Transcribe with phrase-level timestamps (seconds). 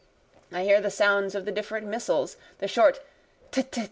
[0.51, 3.01] I hear the sounds of the different missiles, the short
[3.51, 3.79] t h t!